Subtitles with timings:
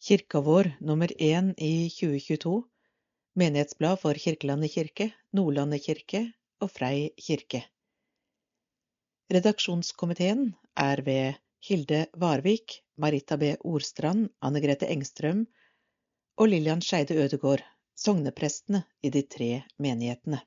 [0.00, 2.62] Kirka vår nummer én i 2022,
[3.36, 6.22] Menighetsblad for Kirkelandet kirke, Nordlandet kirke
[6.64, 7.60] og Frei kirke.
[9.28, 11.36] Redaksjonskomiteen er ved
[11.68, 13.50] Hilde Varvik, Marita B.
[13.60, 15.42] Orstrand, Anne Grete Engstrøm
[16.40, 17.60] og Lillian Skeide Ødegård,
[17.92, 20.40] sogneprestene i de tre menighetene.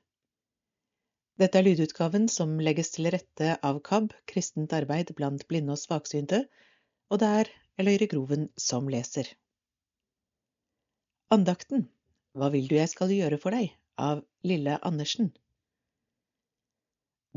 [1.38, 6.42] Dette er lydutgaven som legges til rette av KAB, Kristent arbeid blant blinde og svaksynte,
[7.06, 9.30] og det er Eløyre Groven som leser.
[11.34, 11.88] Andakten
[12.38, 13.72] Hva vil du jeg skal gjøre for deg?
[14.08, 15.32] av Lille Andersen.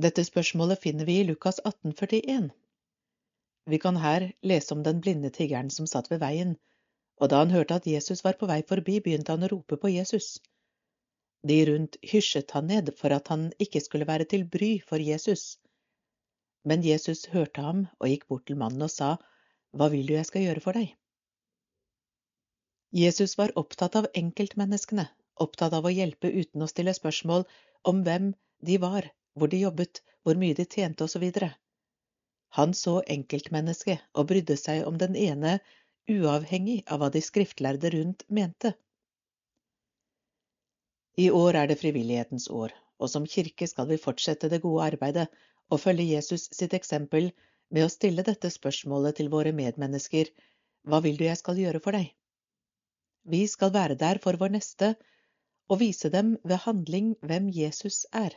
[0.06, 2.52] Dette spørsmålet finner vi i Lukas 1841.
[3.74, 6.54] Vi kan her lese om den blinde tiggeren som satt ved veien,
[7.18, 9.94] og da han hørte at Jesus var på vei forbi, begynte han å rope på
[9.96, 10.30] Jesus.
[11.42, 15.56] De rundt hysjet han ned for at han ikke skulle være til bry for Jesus.
[16.70, 19.16] Men Jesus hørte ham og gikk bort til mannen og sa,
[19.74, 20.94] Hva vil du jeg skal gjøre for deg?
[22.98, 25.04] Jesus var opptatt av enkeltmenneskene,
[25.44, 27.44] opptatt av å hjelpe uten å stille spørsmål
[27.92, 28.32] om hvem
[28.70, 29.06] de var,
[29.38, 31.28] hvor de jobbet, hvor mye de tjente osv.
[32.58, 35.60] Han så enkeltmennesket og brydde seg om den ene,
[36.10, 38.74] uavhengig av hva de skriftlærde rundt mente.
[41.22, 45.30] I år er det frivillighetens år, og som kirke skal vi fortsette det gode arbeidet
[45.70, 47.30] og følge Jesus sitt eksempel
[47.70, 50.34] med å stille dette spørsmålet til våre medmennesker
[50.88, 52.16] Hva vil du jeg skal gjøre for deg?
[53.28, 54.94] Vi skal være der for vår neste
[55.68, 58.32] og vise dem ved handling hvem Jesus er.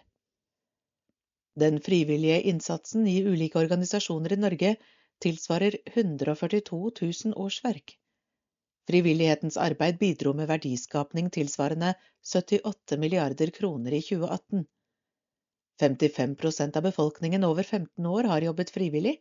[1.60, 4.76] Den frivillige innsatsen i ulike organisasjoner i Norge
[5.22, 7.94] tilsvarer 142 000 årsverk.
[8.90, 11.94] Frivillighetens arbeid bidro med verdiskapning tilsvarende
[12.26, 14.64] 78 milliarder kroner i 2018.
[15.80, 19.20] 55% av befolkningen over 15 år har jobbet frivillig.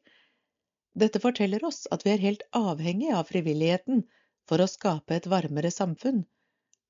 [0.98, 4.02] Dette forteller oss at vi er helt avhengig av frivilligheten
[4.50, 6.24] for å skape et varmere samfunn,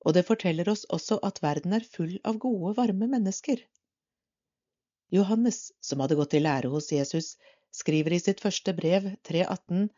[0.05, 3.65] og det forteller oss også at verden er full av gode, varme mennesker.
[5.11, 7.33] Johannes, som hadde gått i lære hos Jesus,
[7.75, 9.89] skriver i sitt første brev, 3.18,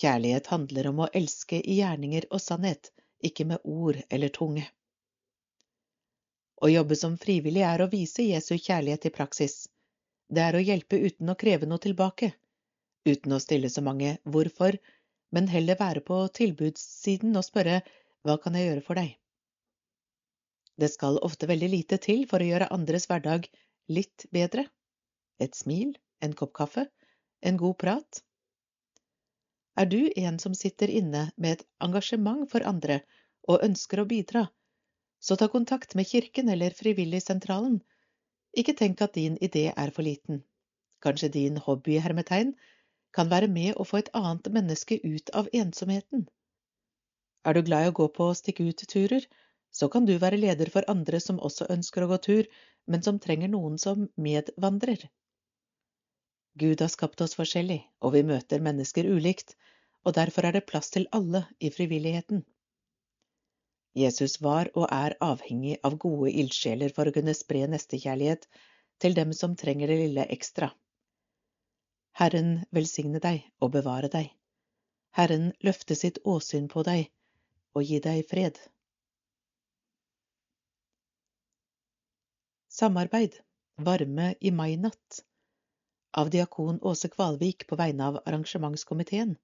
[0.00, 2.92] Kjærlighet handler om å elske i gjerninger og sannhet,
[3.26, 4.68] ikke med ord eller tunge.
[6.62, 9.56] Å jobbe som frivillig er å vise Jesu kjærlighet i praksis.
[10.28, 12.30] Det er å hjelpe uten å kreve noe tilbake,
[13.08, 14.78] uten å stille så mange hvorfor
[15.34, 17.80] men heller være på tilbudssiden og spørre
[18.26, 19.16] hva kan jeg gjøre for deg?
[20.80, 23.46] Det skal ofte veldig lite til for å gjøre andres hverdag
[23.92, 24.64] litt bedre.
[25.40, 25.92] Et smil,
[26.24, 26.86] en kopp kaffe,
[27.44, 28.22] en god prat.
[29.80, 33.00] Er du en som sitter inne med et engasjement for andre
[33.48, 34.46] og ønsker å bidra,
[35.20, 37.80] så ta kontakt med kirken eller Frivilligsentralen.
[38.56, 40.42] Ikke tenk at din idé er for liten.
[41.04, 42.54] Kanskje din hobby-hermetegn
[43.16, 46.26] kan være med å få et annet menneske ut av ensomheten.
[47.44, 49.24] Er du glad i å gå på stikk-ut-turer,
[49.70, 52.50] så kan du være leder for andre som også ønsker å gå tur,
[52.90, 55.06] men som trenger noen som medvandrer.
[56.58, 59.54] Gud har skapt oss forskjellig, og vi møter mennesker ulikt,
[60.04, 62.42] og derfor er det plass til alle i frivilligheten.
[63.96, 68.46] Jesus var og er avhengig av gode ildsjeler for å kunne spre nestekjærlighet
[69.02, 70.70] til dem som trenger det lille ekstra.
[72.18, 74.30] Herren velsigne deg og bevare deg.
[75.18, 77.08] Herren løfte sitt åsyn på deg
[77.74, 78.58] og gi deg fred.
[82.70, 83.40] Samarbeid
[83.80, 85.20] Varme i mai-natt
[86.20, 89.36] av diakon Åse Kvalvik på vegne av arrangementskomiteen.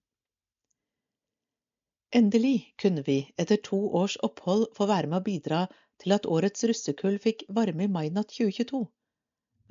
[2.14, 5.62] Endelig kunne vi etter to års opphold få være med å bidra
[6.02, 8.82] til at årets russekull fikk varme i mai-natt 2022.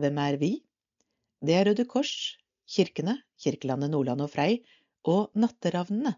[0.01, 0.51] Hvem er vi?
[1.45, 2.15] Det er Røde Kors,
[2.69, 4.61] kirkene, Kirkelandet Nordland og Frei,
[5.05, 6.15] og Natteravnene.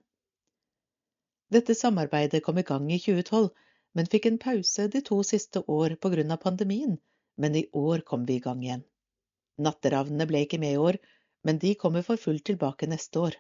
[1.52, 3.50] Dette samarbeidet kom i gang i 2012,
[3.96, 6.98] men fikk en pause de to siste år på grunn av pandemien,
[7.38, 8.84] men i år kom vi i gang igjen.
[9.58, 11.00] Natteravnene ble ikke med i år,
[11.48, 13.38] men de kommer for fullt tilbake neste år.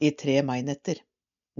[0.00, 1.02] I tre mainetter,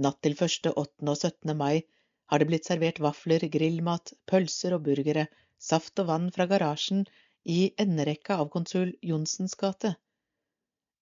[0.01, 1.09] natt til 1., 8.
[1.11, 1.53] og 17.
[1.57, 1.83] mai,
[2.31, 5.27] har det blitt servert vafler, grillmat, pølser og burgere,
[5.61, 7.03] saft og vann fra garasjen
[7.43, 9.95] i enderekka av konsul Johnsens gate.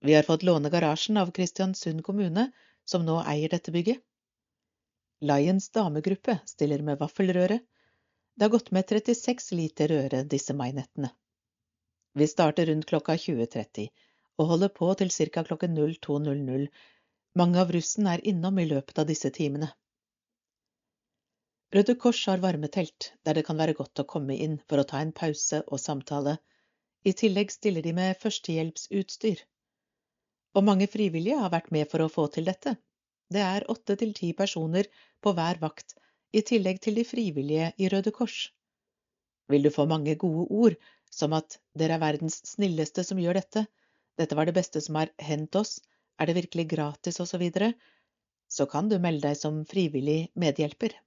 [0.01, 2.51] Vi har fått låne garasjen av Kristiansund kommune,
[2.85, 3.99] som nå eier dette bygget.
[5.21, 7.59] Lions damegruppe stiller med vaffelrøre.
[8.35, 11.09] Det har gått med 36 liter røre disse mainettene.
[12.13, 13.89] Vi starter rundt klokka 20.30
[14.39, 15.43] og holder på til ca.
[15.43, 16.67] klokken 02.00.
[17.35, 19.69] Mange av russen er innom i løpet av disse timene.
[21.75, 24.99] Røde Kors har varmetelt, der det kan være godt å komme inn for å ta
[25.05, 26.31] en pause og samtale.
[27.05, 29.43] I tillegg stiller de med førstehjelpsutstyr.
[30.57, 32.73] Og mange frivillige har vært med for å få til dette.
[33.29, 34.89] Det er åtte til ti personer
[35.21, 35.93] på hver vakt,
[36.33, 38.39] i tillegg til de frivillige i Røde Kors.
[39.53, 40.77] Vil du få mange gode ord,
[41.13, 43.63] som at dere er verdens snilleste som gjør dette,
[44.17, 45.75] dette var det beste som har hendt oss,
[46.17, 47.69] er det virkelig gratis, osv., så, videre,
[48.49, 50.97] så kan du melde deg som frivillig medhjelper.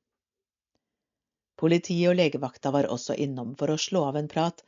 [1.63, 4.65] Politiet og legevakta var også innom for å slå av en prat,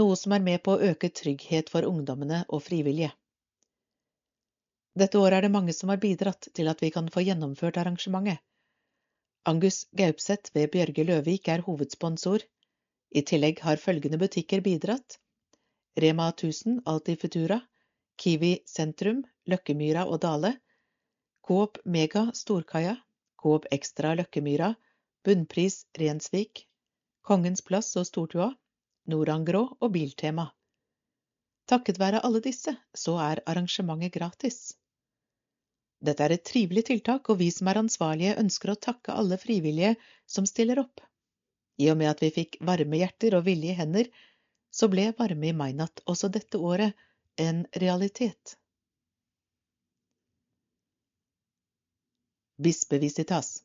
[0.00, 3.10] noe som er med på å øke trygghet for ungdommene og frivillige.
[4.96, 8.40] Dette året er det mange som har bidratt til at vi kan få gjennomført arrangementet.
[9.50, 12.44] Angus Gaupseth ved Bjørge Løvik er hovedsponsor.
[13.12, 15.18] I tillegg har følgende butikker bidratt.
[16.00, 17.58] Rema 1000 Alti Futura,
[18.16, 20.54] Kiwi Sentrum, Løkkemyra og Dale,
[21.44, 22.96] Coop Mega Storkaia,
[23.42, 24.70] Coop Extra Løkkemyra,
[25.24, 26.64] Bunnpris Rensvik,
[27.22, 28.48] Kongens plass og Stortua,
[29.06, 30.48] Norangrå og Biltema.
[31.70, 34.58] Takket være alle disse så er arrangementet gratis.
[36.02, 39.94] Dette er et trivelig tiltak, og vi som er ansvarlige ønsker å takke alle frivillige
[40.26, 40.98] som stiller opp.
[41.78, 44.10] I og med at vi fikk varme hjerter og villige hender,
[44.74, 46.98] så ble Varme i mainatt også dette året
[47.38, 48.56] en realitet.
[52.58, 53.60] Bispevisitas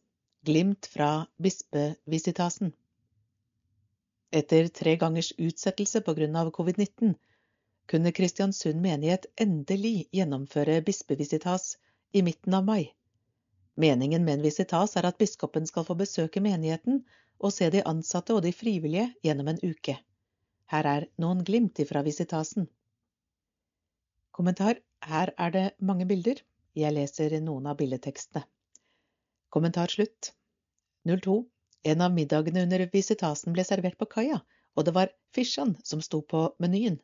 [0.48, 2.70] Glimt fra bispevisitasen
[4.32, 7.16] Etter tre gangers utsettelse av covid-19
[7.92, 11.78] kunne Kristiansund menighet endelig gjennomføre bispevisitas
[12.14, 12.94] i midten av mai.
[13.76, 17.04] Meningen med en visitas er at biskopen skal få besøke menigheten
[17.40, 20.00] og se de ansatte og de frivillige gjennom en uke.
[20.72, 22.72] Her er noen glimt ifra visitasen.
[24.32, 26.40] Kommentar Her er det mange bilder.
[26.76, 28.48] Jeg leser noen av billedtekstene.
[29.50, 30.34] Kommentar slutt.
[31.08, 31.46] 02.
[31.84, 34.42] En av middagene under visitasen ble servert på kaia,
[34.76, 37.00] og det var Fishan som sto på menyen.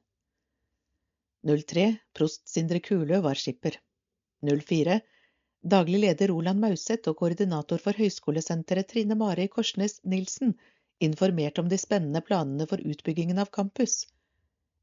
[1.48, 1.86] 03.
[2.16, 3.80] Prost Sindre Kulø var skipper.
[4.44, 5.00] 04.
[5.64, 10.58] Daglig leder Roland Mauseth og koordinator for Høgskolesenteret Trine Mari Korsnes Nilsen
[11.00, 14.02] informerte om de spennende planene for utbyggingen av campus.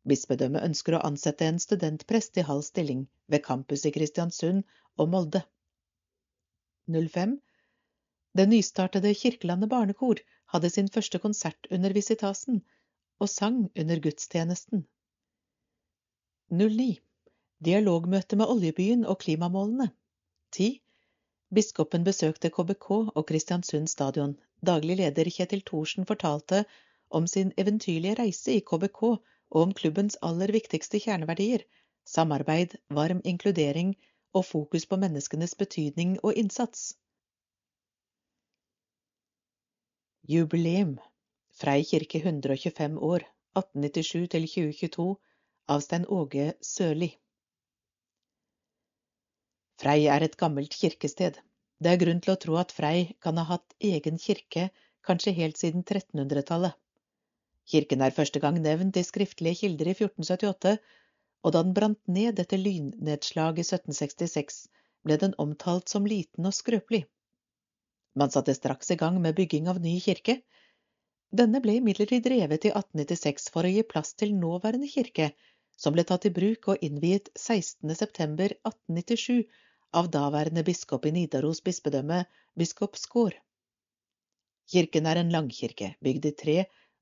[0.09, 4.65] Bispedømmet ønsker å ansette en studentprest i halv stilling ved campus i Kristiansund
[4.97, 5.45] og Molde.
[6.89, 7.37] 05.
[8.39, 10.21] Det nystartede Kirkelandet barnekor
[10.53, 12.61] hadde sin første konsert under visitasen,
[13.21, 14.85] og sang under gudstjenesten.
[16.51, 16.87] 09.
[17.65, 19.91] Dialogmøte med oljebyen og klimamålene.
[20.53, 20.71] 10.
[21.55, 24.37] Biskopen besøkte KBK og Kristiansund stadion.
[24.67, 26.65] Daglig leder Kjetil Thorsen fortalte
[27.11, 31.67] om sin eventyrlige reise i KBK og om klubbens aller viktigste kjerneverdier
[32.11, 33.95] samarbeid, varm inkludering
[34.35, 36.95] og fokus på menneskenes betydning og innsats.
[40.29, 40.99] Jubileum
[41.51, 43.23] Frei kirke 125 år
[43.59, 45.07] 1897 til 2022
[45.75, 47.09] av Stein Åge Sørli
[49.81, 51.39] Frei er et gammelt kirkested.
[51.81, 54.67] Det er grunn til å tro at Frei kan ha hatt egen kirke
[55.09, 56.77] kanskje helt siden 1300-tallet.
[57.73, 60.77] Kirken er første gang nevnt i skriftlige kilder i 1478,
[61.41, 64.61] og da den brant ned etter lynnedslag i 1766,
[65.09, 67.07] ble den omtalt som liten og skrøpelig.
[68.15, 70.41] Man satte straks i gang med bygging av ny kirke.
[71.31, 75.31] Denne ble imidlertid revet i 1896 for å gi plass til nåværende kirke,
[75.79, 77.95] som ble tatt i bruk og innviet 16.
[77.95, 79.47] september 1897
[80.01, 82.25] av daværende biskop i Nidaros bispedømme,
[82.59, 83.39] biskop Skaar.
[84.71, 86.59] Kirken er en langkirke, bygd i tre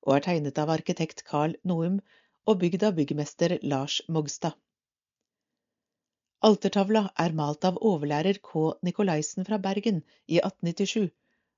[0.06, 1.98] og er tegnet av arkitekt Carl Noum
[2.48, 4.56] og bygd av byggmester Lars Mogstad.
[6.46, 8.60] Altertavla er malt av overlærer K.
[8.86, 11.08] Nikolaisen fra Bergen i 1897,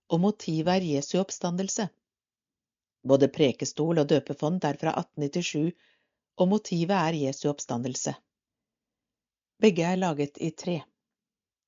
[0.08, 1.90] og motivet er Jesu oppstandelse.
[3.04, 5.74] Både prekestol og døpefond er fra 1897,
[6.40, 8.14] og motivet er Jesu oppstandelse.
[9.60, 10.78] Begge er laget i tre.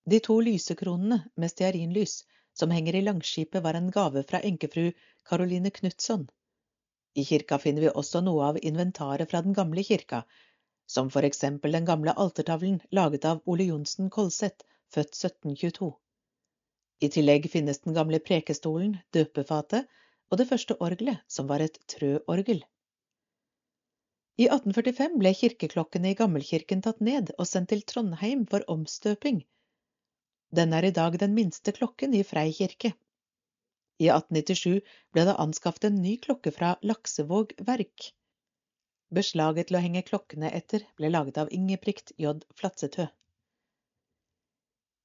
[0.09, 2.23] De to lysekronene med stearinlys
[2.57, 4.89] som henger i langskipet, var en gave fra enkefru
[5.29, 6.25] Caroline Knutson.
[7.15, 10.23] I kirka finner vi også noe av inventaret fra den gamle kirka,
[10.93, 15.91] som for eksempel den gamle altertavlen laget av Ole Johnsen Kolseth, født 1722.
[17.03, 19.89] I tillegg finnes den gamle prekestolen, døpefatet
[20.31, 22.61] og det første orgelet, som var et trøorgel.
[24.41, 29.43] I 1845 ble kirkeklokkene i gammelkirken tatt ned og sendt til Trondheim for omstøping,
[30.53, 32.91] den er i dag den minste klokken i Frei kirke.
[34.05, 34.83] I 1897
[35.15, 38.11] ble det anskaffet en ny klokke fra Laksevåg verk.
[39.13, 42.33] Beslaget til å henge klokkene etter ble laget av Ingebrigt J.
[42.57, 43.07] Flatsetø.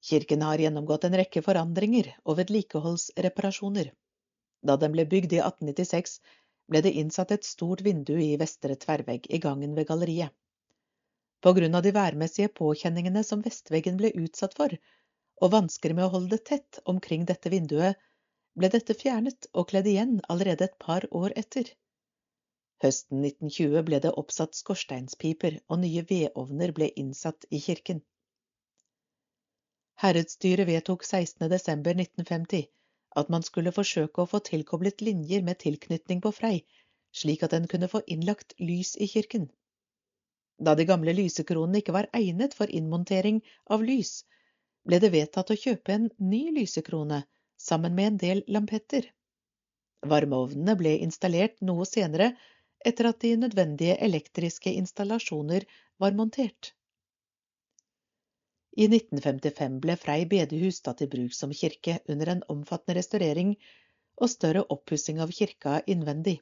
[0.07, 3.89] Kirken har gjennomgått en rekke forandringer og vedlikeholdsreparasjoner.
[4.63, 6.13] Da den ble bygd i 1896,
[6.71, 10.31] ble det innsatt et stort vindu i vestre tverrvegg i gangen ved galleriet.
[11.43, 14.71] På grunn av de værmessige påkjenningene som vestveggen ble utsatt for,
[15.41, 17.99] og vansker med å holde det tett omkring dette vinduet,
[18.57, 21.69] ble dette fjernet og kledd igjen allerede et par år etter.
[22.83, 28.03] Høsten 1920 ble det oppsatt skorsteinspiper, og nye vedovner ble innsatt i kirken.
[30.03, 31.47] Herredsstyret vedtok 16.
[31.49, 32.67] desember 1950
[33.21, 36.57] at man skulle forsøke å få tilkoblet linjer med tilknytning på Frei,
[37.21, 39.47] slik at den kunne få innlagt lys i kirken.
[40.61, 43.39] Da de gamle lysekronene ikke var egnet for innmontering
[43.73, 44.19] av lys,
[44.85, 47.23] ble det vedtatt å kjøpe en ny lysekrone
[47.69, 49.09] sammen med en del lampetter.
[50.05, 52.35] Varmeovnene ble installert noe senere
[52.85, 55.65] etter at de nødvendige elektriske installasjoner
[55.99, 56.73] var montert.
[58.77, 63.55] I 1955 ble Frei bedehus tatt i bruk som kirke under en omfattende restaurering
[64.21, 66.37] og større oppussing av kirka innvendig.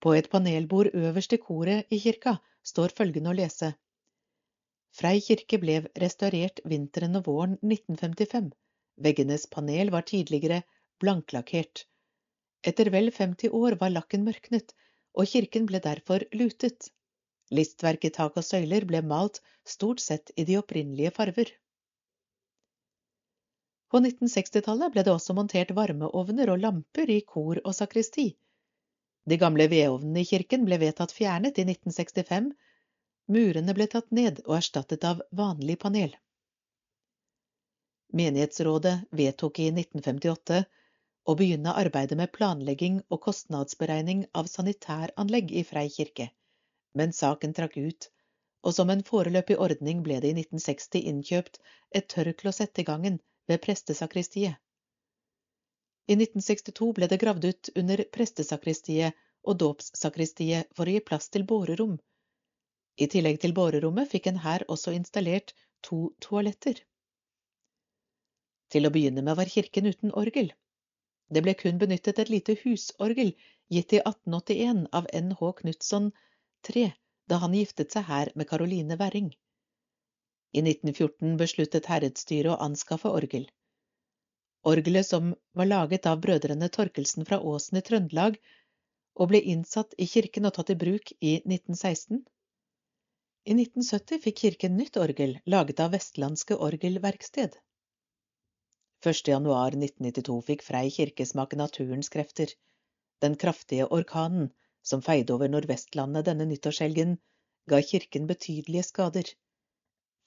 [0.00, 2.38] På et panelbord øverst i koret i kirka
[2.72, 3.74] står følgende å lese.
[4.96, 8.50] Frei kirke ble restaurert vinteren og våren 1955.
[9.04, 10.62] Veggenes panel var tidligere
[11.00, 11.84] blanklakkert.
[12.62, 14.74] Etter vel 50 år var lakken mørknet,
[15.12, 16.90] og kirken ble derfor lutet.
[17.52, 21.50] Listverk i tak og søyler ble malt stort sett i de opprinnelige farver.
[23.92, 28.30] På 1960-tallet ble det også montert varmeovner og lamper i kor og sakristi.
[29.28, 32.48] De gamle vedovnene i kirken ble vedtatt fjernet i 1965.
[33.36, 36.16] Murene ble tatt ned og erstattet av vanlig panel.
[38.16, 40.64] Menighetsrådet vedtok i 1958
[41.24, 46.28] å begynne arbeidet med planlegging og kostnadsberegning av sanitæranlegg i Frei kirke,
[46.98, 48.08] men saken trakk ut,
[48.62, 51.60] og som en foreløpig ordning ble det i 1960 innkjøpt
[51.98, 53.18] et tørrklosett i gangen
[53.50, 54.58] ved prestesakristiet.
[56.10, 61.46] I 1962 ble det gravd ut under prestesakristiet og dåpssakristiet for å gi plass til
[61.46, 61.98] bårerom.
[62.98, 65.54] I tillegg til bårerommet fikk en her også installert
[65.86, 66.82] to toaletter.
[68.74, 70.52] Til å begynne med var kirken uten orgel.
[71.28, 73.32] Det ble kun benyttet et lite husorgel
[73.72, 76.10] gitt i 1881 av NH Knutson
[76.68, 76.90] 3
[77.30, 79.30] da han giftet seg her med Caroline Werring.
[80.52, 83.46] I 1914 besluttet herredsstyret å anskaffe orgel.
[84.72, 88.36] Orgelet som var laget av brødrene Torkelsen fra Åsen i Trøndelag,
[89.16, 92.20] og ble innsatt i kirken og tatt i bruk i 1916.
[93.42, 97.56] I 1970 fikk kirken nytt orgel, laget av Vestlandske Orgelverksted.
[99.02, 99.28] 1.
[99.28, 102.52] januar 1992 fikk Frei kirke smake naturens krefter.
[103.24, 104.44] Den kraftige orkanen
[104.90, 107.16] som feide over Nordvestlandet denne nyttårshelgen,
[107.66, 109.30] ga kirken betydelige skader.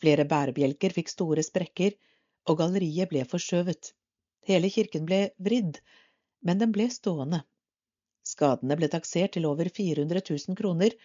[0.03, 1.95] Flere bærebjelker fikk store sprekker,
[2.51, 3.93] og galleriet ble forskjøvet.
[4.49, 5.79] Hele kirken ble vridd,
[6.43, 7.45] men den ble stående.
[8.27, 10.97] Skadene ble taksert til over 400 000 kroner,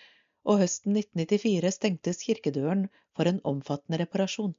[0.43, 4.57] og høsten 1994 stengtes kirkedøren for en omfattende reparasjon.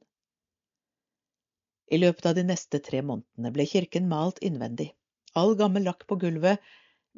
[1.92, 4.88] I løpet av de neste tre månedene ble kirken malt innvendig.
[5.36, 6.62] All gammel lakk på gulvet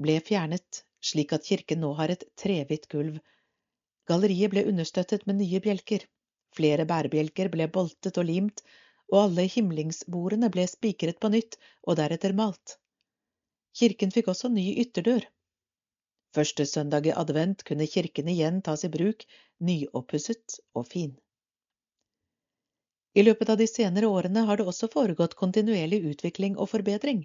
[0.07, 3.21] ble fjernet, slik at kirken nå har et trehvitt gulv.
[4.11, 6.07] Galleriet ble understøttet med nye bjelker.
[6.59, 8.65] Flere bærebjelker ble boltet og limt,
[9.13, 12.79] og alle himlingsbordene ble spikret på nytt og deretter malt.
[13.79, 15.27] Kirken fikk også ny ytterdør.
[16.35, 19.23] Første søndag i advent kunne kirken igjen tas i bruk,
[19.63, 21.15] nyoppusset og fin.
[23.15, 27.25] I løpet av de senere årene har det også foregått kontinuerlig utvikling og forbedring.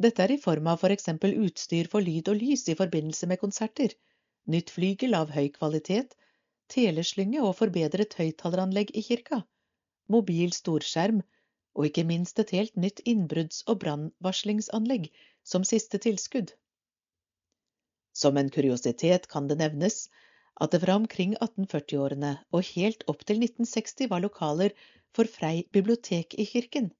[0.00, 3.40] Dette er i form av for eksempel utstyr for lyd og lys i forbindelse med
[3.42, 3.92] konserter,
[4.48, 6.16] nytt flygel av høy kvalitet,
[6.72, 9.42] teleslynge og forbedret høyttaleranlegg i kirka
[10.10, 11.20] mobil storskjerm
[11.78, 15.06] og ikke minst et helt nytt innbrudds- og brannvarslingsanlegg
[15.52, 16.50] som siste tilskudd.
[18.22, 20.08] Som en kuriositet kan det nevnes
[20.60, 24.74] at det fra omkring 1840-årene og helt opp til 1960 var lokaler
[25.16, 26.90] for Frei bibliotek i kirken.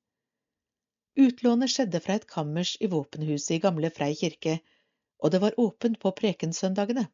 [1.20, 4.58] Utlånet skjedde fra et kammers i våpenhuset i gamle Frei kirke,
[5.20, 7.06] og det var åpent på prekensøndagene.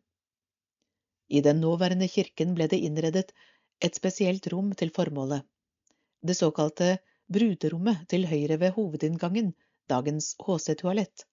[1.29, 3.33] I den nåværende kirken ble det innredet
[3.83, 5.47] et spesielt rom til formålet
[6.26, 6.97] det såkalte
[7.33, 9.53] bruderommet til høyre ved hovedinngangen,
[9.91, 11.26] dagens HC-toalett.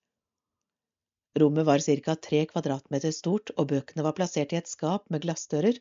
[1.39, 2.15] Rommet var ca.
[2.15, 5.79] tre kvadratmeter stort, og bøkene var plassert i et skap med glassdører.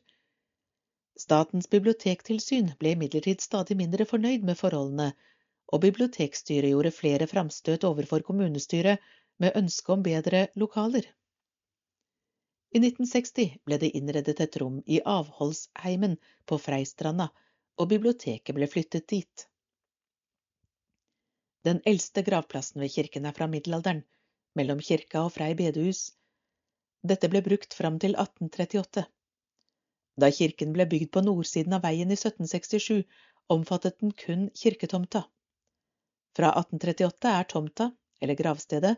[1.20, 5.10] Statens bibliotektilsyn ble imidlertid stadig mindre fornøyd med forholdene,
[5.72, 9.02] og bibliotekstyret gjorde flere framstøt overfor kommunestyret
[9.44, 11.04] med ønske om bedre lokaler.
[12.72, 16.16] I 1960 ble det innredet et rom i avholdsheimen
[16.48, 17.28] på Freistranda
[17.76, 19.46] og biblioteket ble flyttet dit.
[21.68, 24.02] Den eldste gravplassen ved kirken er fra middelalderen,
[24.58, 26.06] mellom kirka og Frei bedehus.
[27.06, 29.04] Dette ble brukt fram til 1838.
[30.22, 33.02] Da kirken ble bygd på nordsiden av veien i 1767
[33.54, 35.24] omfattet den kun kirketomta.
[36.38, 37.88] Fra 1838 er tomta,
[38.22, 38.92] eller gravstedet,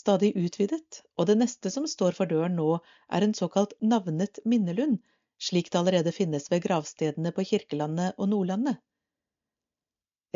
[0.00, 2.68] stadig utvidet, og det neste som står for døren nå,
[3.10, 5.00] er en såkalt navnet minnelund,
[5.48, 8.78] slik det allerede finnes ved gravstedene på Kirkelandet og Nordlandet.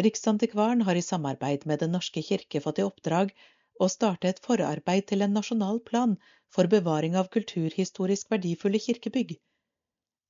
[0.02, 3.32] Riksantikvaren har i samarbeid med Den norske kirke fått i oppdrag
[3.80, 6.16] å starte et forarbeid til en nasjonal plan
[6.56, 9.37] for bevaring av kulturhistorisk verdifulle kirkebygg.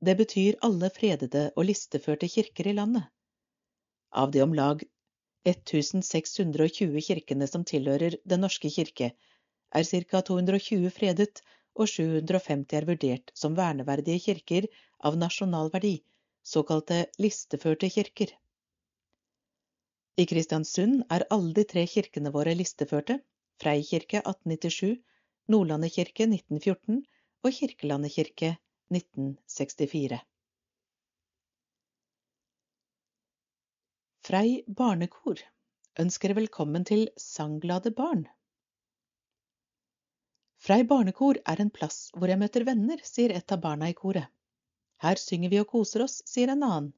[0.03, 3.05] Det betyr alle fredede og listeførte kirker i landet.
[4.11, 4.83] Av de om lag
[5.47, 9.13] 1620 kirkene som tilhører Den norske kirke,
[9.75, 11.43] er ca 220 fredet
[11.75, 14.67] og 750 er vurdert som verneverdige kirker
[15.01, 15.95] av nasjonal verdi,
[16.43, 18.35] såkalte listeførte kirker.
[20.19, 23.21] I Kristiansund er alle de tre kirkene våre listeførte,
[23.63, 24.99] Freikirke 1897,
[25.55, 27.01] Nordlandet kirke 1914
[27.47, 28.57] og Kirkelandet kirke
[28.93, 30.21] 1964.
[34.23, 35.41] Frei barnekor
[36.03, 38.27] ønsker velkommen til sangglade barn.
[40.63, 44.29] Frei barnekor er en plass hvor jeg møter venner, sier et av barna i koret.
[45.03, 46.93] Her synger vi og koser oss, sier en annen.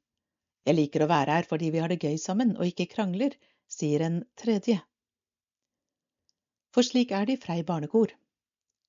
[0.69, 3.33] Jeg liker å være her fordi vi har det gøy sammen og ikke krangler,
[3.69, 4.77] sier en tredje.
[6.77, 8.13] For slik er det i Frei barnekor.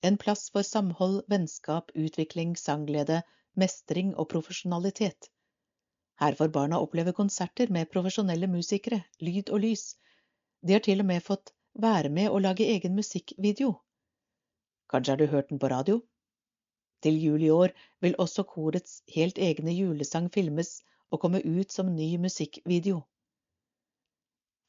[0.02, 3.24] En plass for samhold, vennskap, utvikling, sangglede,
[3.56, 5.30] mestring og profesjonalitet.
[6.22, 9.96] Her får barna oppleve konserter med profesjonelle musikere, lyd og lys.
[10.62, 11.52] De har til og med fått
[11.86, 13.74] være med å lage egen musikkvideo.
[14.94, 16.02] Kanskje har du hørt den på radio?
[17.02, 20.78] Til jul i år vil også korets helt egne julesang filmes
[21.12, 23.02] og komme ut som ny musikkvideo.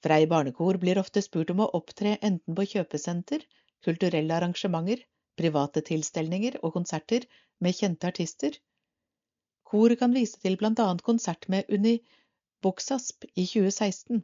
[0.04, 3.44] Frei barnekor blir ofte spurt om å opptre enten på kjøpesenter,
[3.86, 5.04] kulturelle arrangementer,
[5.36, 7.26] private tilstelninger og konserter
[7.60, 8.56] med kjente artister,
[9.66, 11.96] Koret kan vise til blant annet konsert med Unni
[12.62, 14.20] Buksasp i 2016,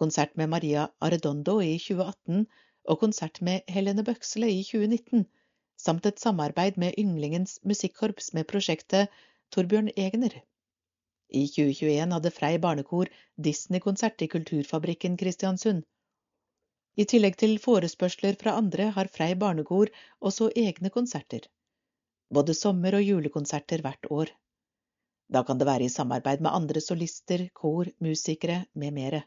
[0.00, 2.46] konsert med Maria Arredondo i 2018
[2.88, 5.26] og konsert med Helene Bøksle i 2019,
[5.76, 9.12] samt et samarbeid med Ynglingens musikkorps med prosjektet
[9.52, 10.38] Torbjørn Egner.
[11.28, 13.12] I 2021 hadde Frei barnekor
[13.48, 15.84] Disney-konsert i Kulturfabrikken Kristiansund.
[16.92, 19.88] I tillegg til forespørsler fra andre har Frei barnekor
[20.20, 21.46] også egne konserter.
[22.28, 24.32] Både sommer- og julekonserter hvert år.
[25.32, 29.22] Da kan det være i samarbeid med andre solister, kor, musikere med mere.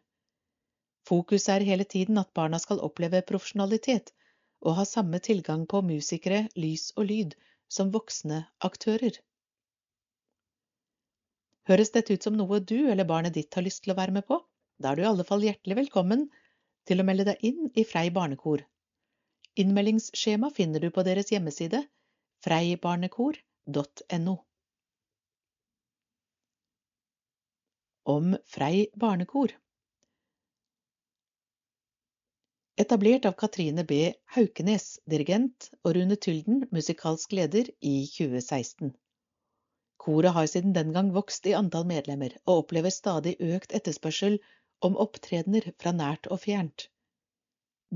[1.10, 4.14] Fokus er hele tiden at barna skal oppleve profesjonalitet
[4.62, 7.34] og ha samme tilgang på musikere, lys og lyd
[7.70, 9.18] som voksne aktører.
[11.66, 14.26] Høres dette ut som noe du eller barnet ditt har lyst til å være med
[14.30, 14.38] på?
[14.78, 16.28] Da er du i alle fall hjertelig velkommen
[16.86, 18.64] til å melde deg inn i Frei barnekor.
[19.62, 21.86] Innmeldingsskjema finner du på deres hjemmeside
[22.46, 24.36] freibarnekor.no.
[28.06, 29.56] om Frei barnekor.
[32.78, 34.14] Etablert av Katrine B.
[34.36, 38.92] Haukenes, dirigent, og Rune Tylden, musikalsk leder, i 2016.
[39.98, 44.38] Koret har siden den gang vokst i antall medlemmer, og opplever stadig økt etterspørsel
[44.80, 46.88] om opptredener fra nært og fjernt.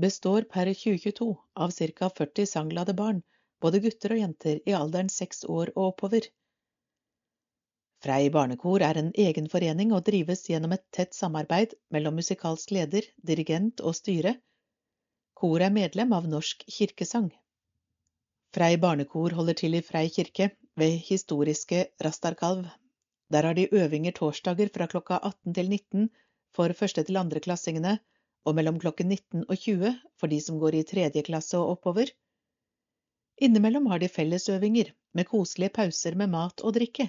[0.00, 1.28] Består per 2022
[1.64, 3.22] av ca 40 sangglade barn,
[3.60, 6.28] både gutter og jenter i alderen seks år og oppover.
[8.00, 13.04] Frei barnekor er en egen forening og drives gjennom et tett samarbeid mellom musikalsk leder,
[13.30, 14.38] dirigent og styre.
[15.36, 17.28] Koret er medlem av Norsk kirkesang.
[18.56, 20.48] Frei barnekor holder til i Frei kirke,
[20.80, 22.64] ved historiske Rastarkalv.
[23.28, 26.08] Der har de øvinger torsdager fra klokka 18 til 19
[26.56, 27.98] for første til andreklassingene
[28.48, 32.10] og mellom klokken 19 og 20 for de som går i tredje klasse og oppover.
[33.40, 37.08] Innimellom har de fellesøvinger med koselige pauser med mat og drikke.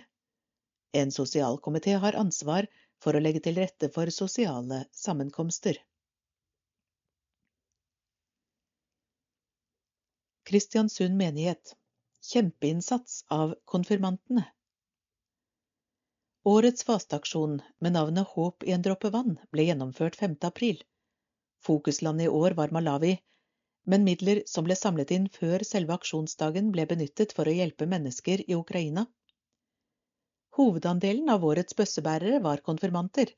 [0.93, 2.67] En sosialkomité har ansvar
[3.03, 5.79] for å legge til rette for sosiale sammenkomster.
[10.47, 11.75] Kristiansund menighet
[12.21, 14.43] Kjempeinnsats av konfirmantene.
[16.43, 20.31] Årets fasteaksjon med navnet Håp i en dråpe vann ble gjennomført 5.
[20.47, 20.79] april.
[21.61, 23.11] Fokuslandet i år var Malawi,
[23.85, 28.41] men midler som ble samlet inn før selve aksjonsdagen ble benyttet for å hjelpe mennesker
[28.47, 29.05] i Ukraina.
[30.57, 33.35] Hovedandelen av årets bøssebærere var konfirmanter,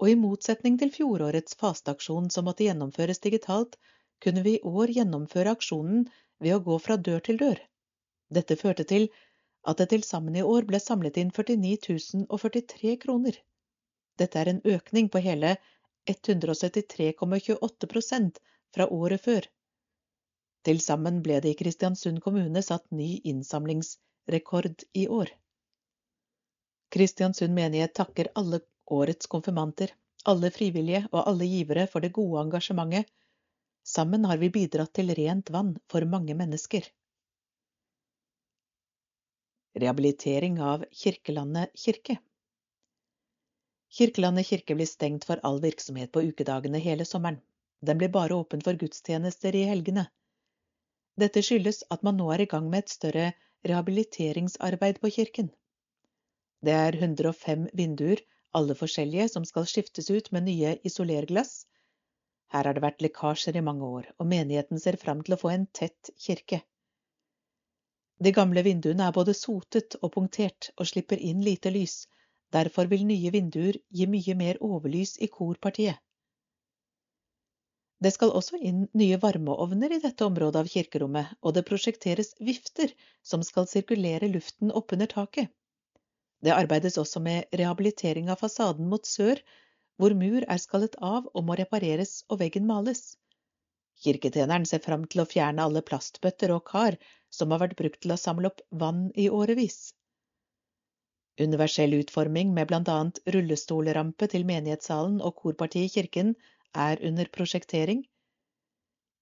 [0.00, 3.76] og i motsetning til fjorårets fasteaksjon som måtte gjennomføres digitalt,
[4.24, 6.08] kunne vi i år gjennomføre aksjonen
[6.40, 7.60] ved å gå fra dør til dør.
[8.32, 9.10] Dette førte til
[9.68, 13.34] at det til sammen i år ble samlet inn 49 043 kroner.
[14.20, 15.50] Dette er en økning på hele
[16.10, 18.38] 173,28%
[18.74, 19.42] fra året før.
[20.64, 25.28] Til sammen ble det i Kristiansund kommune satt ny innsamlingsrekord i år.
[26.92, 29.88] Kristiansund menighet takker alle årets konfirmanter,
[30.28, 33.04] alle frivillige og alle givere for det gode engasjementet.
[33.86, 36.82] Sammen har vi bidratt til rent vann for mange mennesker.
[39.78, 42.16] Rehabilitering av Kirkelandet kirke
[43.98, 47.38] Kirkelandet kirke blir stengt for all virksomhet på ukedagene hele sommeren.
[47.80, 50.08] Den blir bare åpen for gudstjenester i helgene.
[51.22, 53.28] Dette skyldes at man nå er i gang med et større
[53.70, 55.52] rehabiliteringsarbeid på kirken.
[56.66, 61.66] Det er 105 vinduer, alle forskjellige, som skal skiftes ut med nye isolerglass.
[62.50, 65.54] Her har det vært lekkasjer i mange år, og menigheten ser fram til å få
[65.54, 66.64] en tett kirke.
[68.20, 72.02] De gamle vinduene er både sotet og punktert og slipper inn lite lys,
[72.52, 75.96] derfor vil nye vinduer gi mye mer overlys i korpartiet.
[78.00, 82.92] Det skal også inn nye varmeovner i dette området av kirkerommet, og det prosjekteres vifter
[83.30, 85.50] som skal sirkulere luften oppunder taket.
[86.40, 89.40] Det arbeides også med rehabilitering av fasaden mot sør,
[90.00, 93.18] hvor mur er skallet av og må repareres og veggen males.
[94.00, 96.96] Kirketjeneren ser fram til å fjerne alle plastbøtter og kar
[97.30, 99.92] som har vært brukt til å samle opp vann i årevis.
[101.40, 106.34] Universell utforming med blant annet rullestolrampe til menighetssalen og korpartiet i kirken
[106.86, 108.02] er under prosjektering.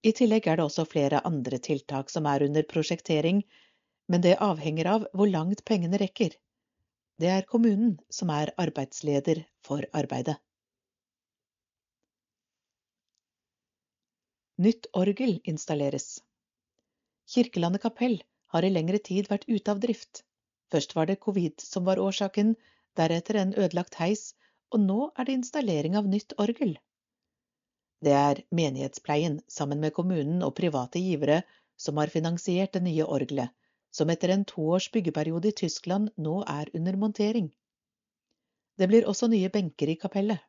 [0.03, 3.43] I tillegg er det også flere andre tiltak som er under prosjektering,
[4.09, 6.35] men det avhenger av hvor langt pengene rekker.
[7.19, 10.39] Det er kommunen som er arbeidsleder for arbeidet.
[14.59, 16.19] Nytt orgel installeres.
[17.29, 18.23] Kirkelandet kapell
[18.55, 20.23] har i lengre tid vært ute av drift.
[20.73, 22.55] Først var det covid som var årsaken,
[22.97, 24.31] deretter en ødelagt heis,
[24.73, 26.79] og nå er det installering av nytt orgel.
[28.01, 31.43] Det er menighetspleien, sammen med kommunen og private givere,
[31.77, 33.53] som har finansiert det nye orgelet,
[33.93, 37.51] som etter en toårs byggeperiode i Tyskland nå er under montering.
[38.79, 40.41] Det blir også nye benker i kapellet.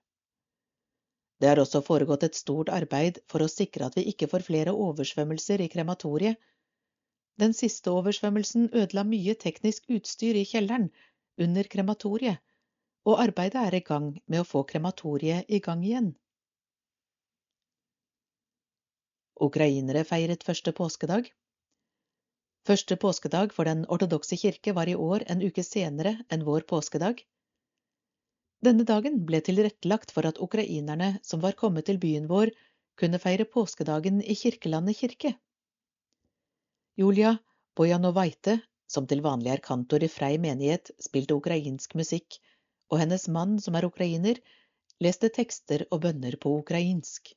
[1.40, 4.76] Det har også foregått et stort arbeid for å sikre at vi ikke får flere
[4.76, 6.40] oversvømmelser i krematoriet.
[7.40, 10.90] Den siste oversvømmelsen ødela mye teknisk utstyr i kjelleren
[11.46, 12.42] under krematoriet,
[13.08, 16.10] og arbeidet er i gang med å få krematoriet i gang igjen.
[19.48, 21.30] Ukrainere feiret første påskedag.
[22.68, 27.22] Første påskedag for den ortodokse kirke var i år en uke senere enn vår påskedag.
[28.68, 32.52] Denne dagen ble tilrettelagt for at ukrainerne som var kommet til byen vår,
[33.00, 35.38] kunne feire påskedagen i Kirkelandet kirke.
[37.00, 37.38] Julia
[37.80, 38.58] Bojanovaite,
[38.92, 42.36] som til vanlig er kantor i Frei menighet, spilte ukrainsk musikk,
[42.92, 44.42] og hennes mann, som er ukrainer,
[45.00, 47.32] leste tekster og bønner på ukrainsk.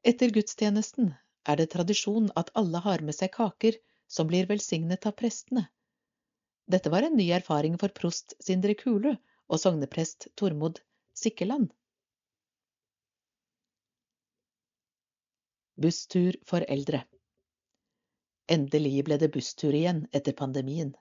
[0.00, 1.10] Etter gudstjenesten
[1.44, 3.76] er det tradisjon at alle har med seg kaker
[4.08, 5.66] som blir velsignet av prestene.
[6.72, 10.80] Dette var en ny erfaring for prost Sindre Kule og sogneprest Tormod
[11.12, 11.68] Sikkeland.
[15.76, 17.02] Busstur for eldre
[18.54, 20.92] Endelig ble det busstur igjen etter pandemien.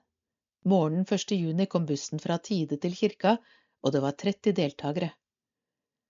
[0.66, 1.36] Morgenen 1.
[1.38, 3.36] juni kom bussen fra Tide til kirka,
[3.86, 5.12] og det var 30 deltakere.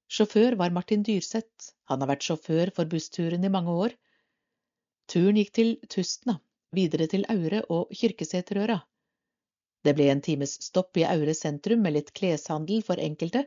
[0.08, 3.96] Sjåfør var Martin Dyrseth, han har vært sjåfør for bussturen i mange år.
[5.12, 6.38] Turen gikk til Tustna,
[6.72, 8.80] videre til Aure og Kyrkeseterøra.
[9.86, 13.44] Det ble en times stopp i Aure sentrum med litt kleshandel for enkelte.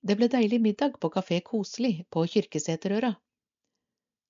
[0.00, 3.12] Det ble deilig middag på Kafé Koselig på Kyrksæterøra.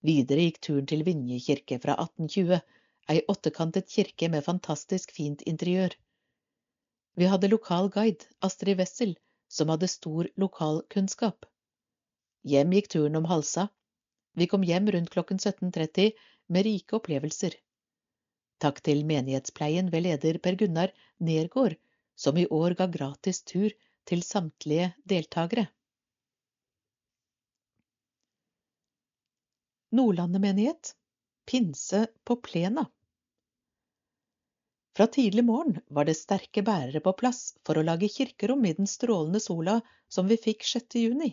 [0.05, 2.59] Videre gikk turen til Vinje kirke fra 1820,
[3.13, 5.95] ei åttekantet kirke med fantastisk fint interiør.
[7.17, 9.15] Vi hadde lokal guide, Astrid Wessel,
[9.49, 11.47] som hadde stor lokalkunnskap.
[12.53, 13.69] Hjem gikk turen om halsa.
[14.37, 16.11] Vi kom hjem rundt klokken 17.30
[16.53, 17.57] med rike opplevelser.
[18.61, 20.93] Takk til menighetspleien ved leder Per Gunnar
[21.29, 21.79] Nergård,
[22.17, 23.73] som i år ga gratis tur
[24.05, 25.69] til samtlige deltakere.
[29.95, 30.95] Nordlandet menighet
[31.47, 32.89] Pinse på plena
[34.97, 38.87] fra tidlig morgen var det sterke bærere på plass for å lage kirkerom i den
[38.87, 39.81] strålende sola
[40.17, 40.95] som vi fikk 6.
[41.01, 41.33] juni.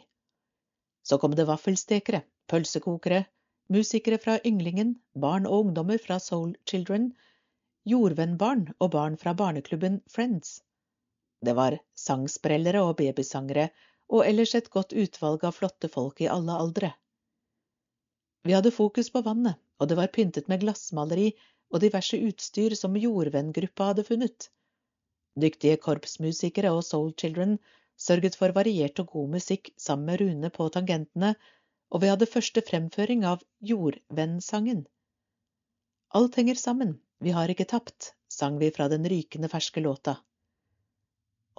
[1.05, 3.19] Så kom det vaffelstekere, pølsekokere,
[3.69, 7.11] musikere fra Ynglingen, barn og ungdommer fra Soul Children,
[7.85, 10.63] jordvennbarn og barn fra barneklubben Friends.
[11.45, 13.69] Det var sangsprellere og babysangere
[14.09, 16.95] og ellers et godt utvalg av flotte folk i alle aldre.
[18.43, 21.31] Vi hadde fokus på vannet, og det var pyntet med glassmaleri
[21.71, 24.47] og diverse utstyr som jordvenngruppa hadde funnet.
[25.41, 27.59] Dyktige korpsmusikere og Soul Children
[28.01, 31.35] sørget for variert og god musikk sammen med Rune på tangentene,
[31.91, 34.87] og vi hadde første fremføring av Jordvennsangen.
[36.17, 40.17] Alt henger sammen, vi har ikke tapt, sang vi fra den rykende ferske låta.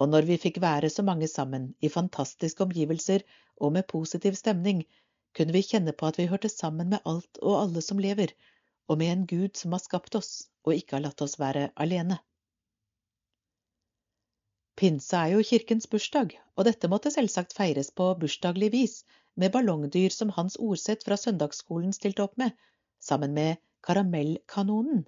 [0.00, 3.22] og når vi fikk være så mange sammen, i fantastiske omgivelser
[3.60, 4.82] og med positiv stemning,
[5.36, 8.34] kunne vi kjenne på at vi hørte sammen med alt og alle som lever,
[8.88, 10.32] og med en Gud som har skapt oss
[10.66, 12.18] og ikke har latt oss være alene.
[14.76, 19.02] Pinse er jo kirkens bursdag, og dette måtte selvsagt feires på bursdaglig vis,
[19.36, 22.52] med ballongdyr som Hans Orseth fra søndagsskolen stilte opp med,
[23.00, 25.04] sammen med karamellkanonen.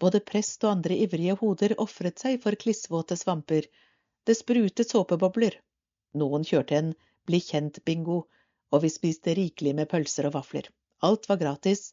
[0.00, 3.66] Både prest og andre ivrige hoder ofret seg for klissvåte svamper,
[4.26, 5.56] det sprutet såpebobler,
[6.20, 6.92] noen kjørte en
[7.28, 8.22] bli kjent-bingo,
[8.70, 10.68] og vi spiste rikelig med pølser og vafler.
[11.06, 11.92] Alt var gratis,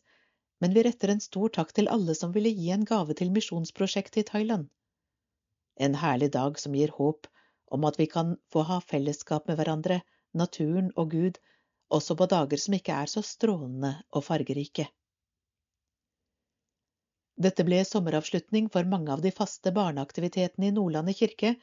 [0.61, 4.23] men vi retter en stor takk til alle som ville gi en gave til misjonsprosjektet
[4.23, 4.67] i Thailand.
[5.77, 7.27] En herlig dag som gir håp
[7.77, 10.01] om at vi kan få ha fellesskap med hverandre,
[10.33, 11.39] naturen og Gud,
[11.93, 14.87] også på dager som ikke er så strålende og fargerike.
[17.37, 21.53] Dette ble sommeravslutning for mange av de faste barneaktivitetene i Nordlandet kirke,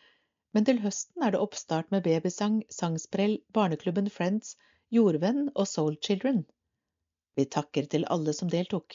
[0.55, 4.55] men til høsten er det oppstart med babysang, sangsprell, barneklubben Friends,
[4.95, 6.45] Jordvenn og Soul Children.
[7.35, 8.95] Vi takker til alle som deltok.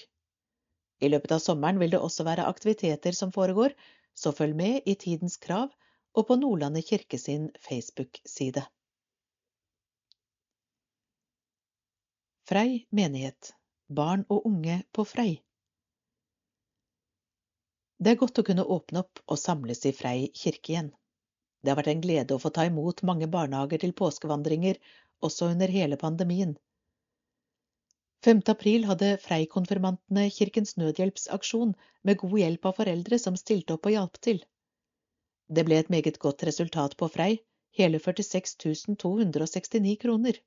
[1.04, 3.76] I løpet av sommeren vil det også være aktiviteter som foregår,
[4.16, 5.74] så følg med i Tidens Krav
[6.16, 8.64] og på Nordlandet kirke sin Facebook-side.
[12.50, 13.52] Frei menighet
[14.00, 15.36] Barn og unge på Frei
[18.00, 20.90] Det er godt å kunne åpne opp og samles i Frei kirke igjen.
[21.62, 24.80] Det har vært en glede å få ta imot mange barnehager til påskevandringer
[25.26, 26.58] også under hele pandemien.
[28.26, 28.42] 5.
[28.52, 34.20] april hadde Frei-konfirmantene Kirkens Nødhjelpsaksjon med god hjelp av foreldre som stilte opp og hjalp
[34.28, 34.42] til.
[35.48, 37.40] Det ble et meget godt resultat på Frei,
[37.80, 40.40] hele 46 269 kroner.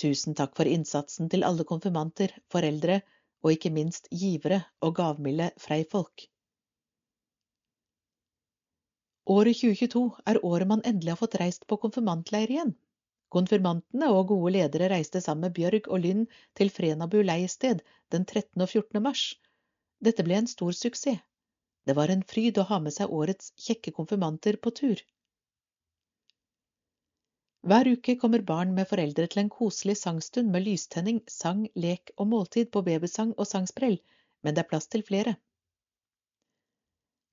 [0.00, 3.02] Tusen takk for innsatsen til alle konfirmanter, foreldre
[3.44, 6.24] og ikke minst givere og gavmilde Frei-folk.
[9.36, 12.72] Året 2022 er året man endelig har fått reist på konfirmantleir igjen.
[13.32, 16.26] Konfirmantene og gode ledere reiste sammen med Bjørg og Lynn
[16.58, 17.80] til Frenabu leirsted
[18.12, 18.60] den 13.
[18.60, 19.02] og 14.
[19.06, 19.22] mars.
[20.04, 21.22] Dette ble en stor suksess.
[21.86, 25.00] Det var en fryd å ha med seg årets kjekke konfirmanter på tur.
[27.62, 32.28] Hver uke kommer barn med foreldre til en koselig sangstund med lystenning, sang, lek og
[32.34, 34.00] måltid på babysang og sangsprell,
[34.42, 35.36] men det er plass til flere.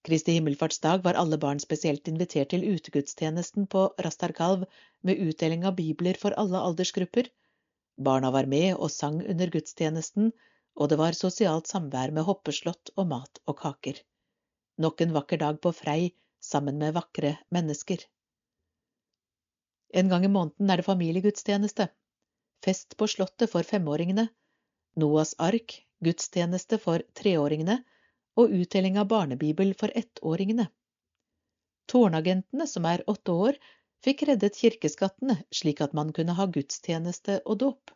[0.08, 4.64] Kristi himmelfartsdag var alle barn spesielt invitert til utegudstjenesten på Rastarkalv
[5.04, 7.28] med utdeling av bibler for alle aldersgrupper.
[8.00, 10.32] Barna var med og sang under gudstjenesten,
[10.80, 14.00] og det var sosialt samvær med hoppeslott og mat og kaker.
[14.80, 18.08] Nok en vakker dag på Frei sammen med vakre mennesker.
[19.92, 21.90] En gang i måneden er det familiegudstjeneste.
[22.64, 24.30] Fest på Slottet for femåringene.
[24.96, 27.82] Noas ark, gudstjeneste for treåringene
[28.40, 30.70] og utdeling av barnebibel for ettåringene.
[31.92, 33.60] Tårnagentene, som er åtte år,
[34.06, 37.94] fikk reddet kirkeskattene slik at man kunne ha gudstjeneste og dåp.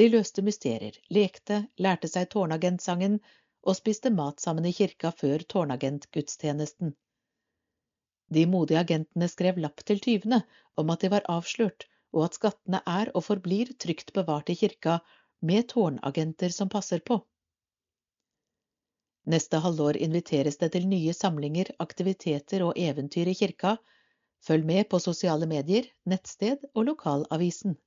[0.00, 3.20] De løste mysterier, lekte, lærte seg tårnagentsangen
[3.64, 6.94] og spiste mat sammen i kirka før tårnagentgudstjenesten.
[8.34, 10.40] De modige agentene skrev lapp til tyvene
[10.80, 14.98] om at de var avslørt, og at skattene er og forblir trygt bevart i kirka
[15.44, 17.20] med tårnagenter som passer på.
[19.24, 23.76] Neste halvår inviteres det til nye samlinger, aktiviteter og eventyr i kirka.
[24.44, 27.78] Følg med på sosiale medier, nettsted og lokalavisen.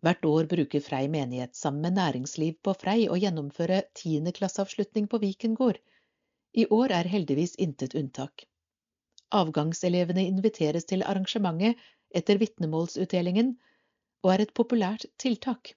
[0.00, 5.58] Hvert år bruker Frei menighet sammen med næringsliv på Frei å gjennomføre tiendeklasseavslutning på Viken
[5.58, 5.76] gård.
[6.56, 8.46] I år er heldigvis intet unntak.
[9.30, 11.76] Avgangselevene inviteres til arrangementet
[12.16, 13.52] etter vitnemålsutdelingen,
[14.24, 15.74] og er et populært tiltak.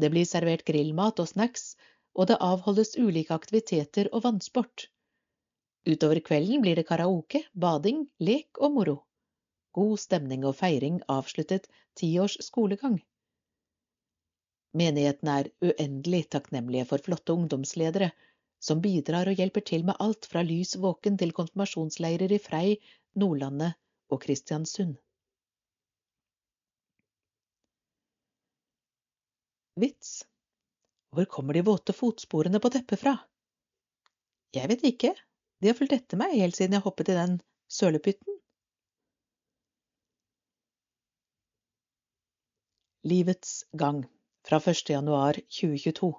[0.00, 1.76] Det blir servert grillmat og snacks,
[2.16, 4.88] og det avholdes ulike aktiviteter og vannsport.
[5.86, 8.96] Utover kvelden blir det karaoke, bading, lek og moro.
[9.76, 11.68] God stemning og feiring avsluttet
[12.00, 12.96] ti års skolegang.
[14.76, 18.10] Menigheten er uendelig takknemlige for flotte ungdomsledere
[18.66, 22.78] som bidrar og hjelper til med alt fra lys våken til konfirmasjonsleirer i Frei,
[23.20, 23.76] Nordlandet
[24.12, 24.96] og Kristiansund.
[29.76, 30.24] Vits
[31.16, 33.16] hvor kommer de våte fotsporene på teppet fra?
[34.56, 35.12] Jeg vet ikke,
[35.60, 37.38] de har fulgt etter meg helt siden jeg hoppet i den
[37.72, 38.36] sølepytten.
[43.06, 44.02] Livets gang
[44.46, 44.90] fra 1.
[44.90, 46.10] januar 2022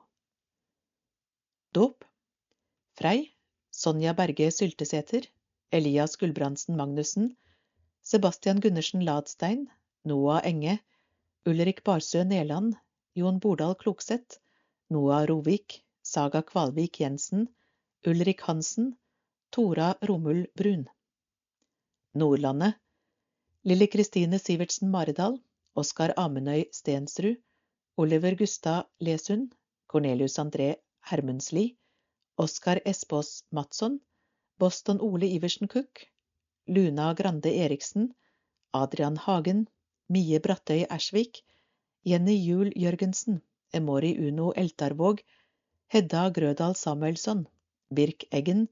[1.76, 2.06] Dåp
[2.98, 3.28] Frei
[3.76, 5.28] Sonja Berge Syltesæter
[5.76, 7.34] Elias Gulbrandsen Magnussen
[8.08, 9.68] Sebastian Gundersen Ladstein
[10.08, 10.80] Noah Enge
[11.46, 12.80] Ulrik Barsø Neland
[13.20, 14.40] Jon Bordal Klokseth
[14.89, 17.47] Noah Rovik, Saga Kvalvik Jensen,
[18.08, 18.95] Ulrik Hansen,
[19.52, 20.86] Tora Romul Brun.
[22.15, 22.76] Nordlandet
[23.65, 25.36] Lille Kristine Sivertsen Maridal,
[25.76, 27.36] Oskar Amundøy Stensrud,
[27.97, 29.52] Oliver Gustad Lesund,
[29.88, 31.76] Cornelius André Hermundsli,
[32.38, 34.00] Oskar Espås Matsson,
[34.58, 36.08] Boston Ole Iversen Cook,
[36.67, 38.13] Luna Grande Eriksen,
[38.73, 39.67] Adrian Hagen,
[40.08, 41.43] Mie Brattøy Ersvik,
[42.06, 43.41] Jenny Juel Jørgensen,
[43.73, 45.21] Emori Uno Eltarvåg,
[45.88, 47.47] Hedda Grødal Samuelsson,
[47.89, 48.67] Birk Eggen,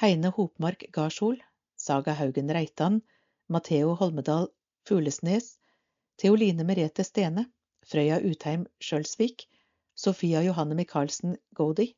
[0.00, 1.40] Heine Hopmark Garshol,
[1.76, 3.00] Saga Haugen Reitan,
[3.48, 4.48] Matheo Holmedal
[4.86, 5.58] Fuglesnes,
[6.18, 7.46] Theoline Merete Stene,
[7.86, 9.46] Frøya Utheim Skjølsvik,
[9.94, 11.94] Sofia Johanne Michaelsen Godi,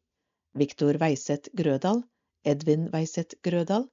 [0.55, 2.03] Viktor Weiseth Grødal,
[2.45, 3.89] Edvin Weiseth Grødal,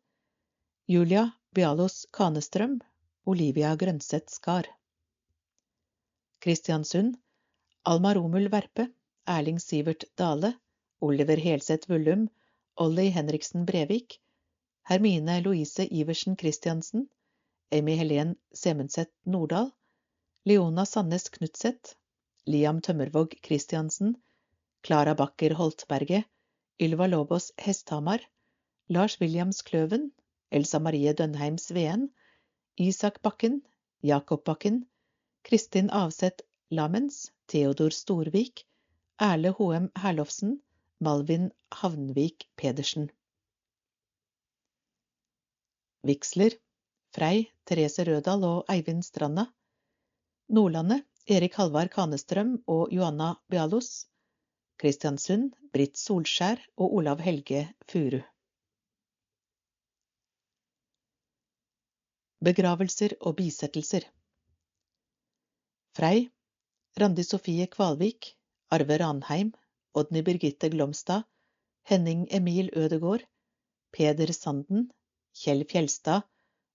[0.88, 2.82] Julia Bialos Kanestrøm,
[3.26, 4.68] Olivia Grønseth Skar.
[6.42, 7.16] Kristiansund
[7.86, 8.94] Alma Romul Verpe,
[9.28, 10.54] Erling Sivert Dale,
[11.02, 12.30] Oliver Helseth Vullum,
[12.78, 14.22] Olli Henriksen Brevik,
[14.84, 17.10] Hermine Louise Iversen Christiansen,
[17.74, 19.74] Amy Helen Semenseth Nordahl,
[20.46, 21.96] Leona Sandnes Knutseth,
[22.48, 24.16] Liam Tømmervåg Christiansen,
[24.82, 26.24] Klara Bakker Holtberget,
[26.80, 28.22] Ylva Lobos Hesthamar,
[28.88, 30.14] Lars Williams Kløven,
[30.54, 32.14] Elsa Marie Dønheim Sveen,
[32.78, 33.62] Isak Bakken,
[34.02, 34.86] Jakob Bakken,
[35.44, 38.66] Kristin Avseth Lamens, Theodor Storvik,
[39.20, 39.90] Erle H.M.
[39.96, 40.62] Herlofsen,
[41.00, 41.52] Malvin
[41.82, 43.10] Havnvik Pedersen.
[46.04, 46.56] Vigsler
[47.16, 49.46] Frei Therese Rødal og Eivind Stranda.
[50.50, 54.08] Nordlandet Erik Halvard Kanestrøm og Joanna Bialos.
[54.82, 58.20] Kristiansund Britt Solskjær og Olav Helge Furu.
[62.44, 64.10] Begravelser og bisettelser
[65.96, 66.28] Frei
[67.02, 68.36] Randi Sofie Kvalvik
[68.70, 69.48] Arve Ranheim
[69.96, 71.24] Odny Birgitte Glomstad
[71.90, 73.24] Henning Emil Ødegård
[73.92, 74.92] Peder Sanden
[75.34, 76.22] Kjell Fjelstad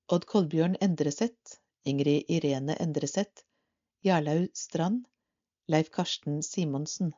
[0.08, 3.44] Odd Kolbjørn Endreseth Ingrid Irene Endreseth
[4.02, 5.06] Jarlaug Strand
[5.68, 7.14] Leif Karsten Simonsen.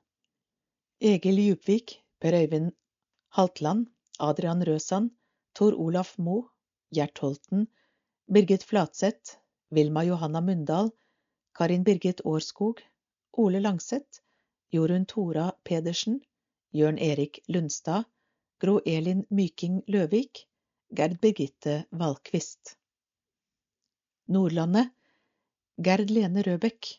[1.00, 2.76] Egil Djupvik Per Øyvind
[3.38, 3.86] Haltland
[4.18, 5.10] Adrian Røsand
[5.54, 6.50] Tor Olaf Moe
[6.92, 7.66] Gjert Holten
[8.28, 9.38] Birgit Flatseth
[9.70, 10.92] Vilma Johanna Mundal
[11.56, 12.84] Karin Birgit Årskog
[13.40, 14.20] Ole Langseth
[14.74, 16.18] Jorunn Tora Pedersen
[16.76, 18.04] Jørn Erik Lundstad
[18.60, 20.42] Gro Elin Myking Løvik
[20.98, 22.74] Gerd Birgitte Valkvist
[24.36, 24.90] Nordlandet
[25.88, 26.90] Gerd Lene Røbekk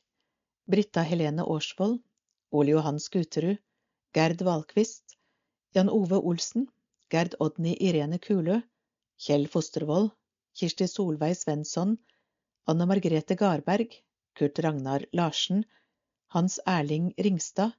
[0.65, 1.99] Britta Helene Årsvold
[2.51, 3.59] Ole Johan Skuterud
[4.17, 5.17] Gerd Valkvist
[5.77, 6.65] Jan Ove Olsen
[7.13, 8.57] Gerd Odny Irene Kulø
[9.21, 10.09] Kjell Fostervold
[10.57, 11.93] Kirsti Solveig Svensson
[12.65, 13.93] Anne Margrethe Garberg
[14.33, 15.61] Kurt Ragnar Larsen
[16.33, 17.73] Hans Erling Ringstad,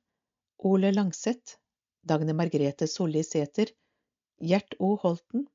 [0.59, 1.57] Ole Langseth,
[2.05, 3.71] Dagne Margrethe Solli Sæther,
[4.38, 4.97] Gjert O.
[4.97, 5.47] Holten,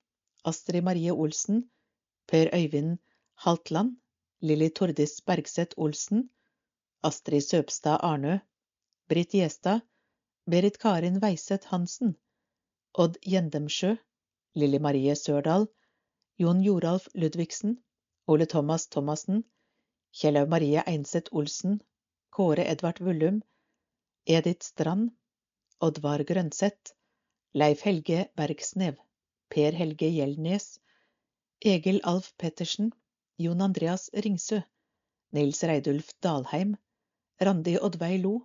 [0.44, 1.70] Astrid Marie Olsen,
[2.26, 2.98] Per Øyvind
[3.36, 3.98] Haltland,
[4.42, 6.30] Lilly Tordis Bergseth Olsen,
[7.04, 8.40] Astrid Søbstad Arnø,
[9.08, 9.82] Britt Gjestad,
[10.50, 12.16] Berit Karin Weiseth Hansen,
[12.96, 13.96] Odd Gjendemsjø,
[14.56, 15.68] Lilly Marie Sørdal,
[16.40, 17.78] Jon Joralf Ludvigsen,
[18.28, 19.44] Ole Thomas Thomassen,
[20.14, 21.80] Kjellaug Marie Einseth Olsen,
[22.38, 23.38] Kåre Edvard Vullum,
[24.30, 25.10] Edith Strand,
[25.82, 26.92] Oddvar Grønseth,
[27.58, 29.00] Leif Helge Bergsnev,
[29.50, 30.68] Per Helge Gjeldnes,
[31.66, 32.92] Egil Alf Pettersen,
[33.42, 34.62] Jon Andreas Ringsø,
[35.34, 36.78] Nils Reidulf Dalheim,
[37.42, 38.36] Randi Oddveig Lo,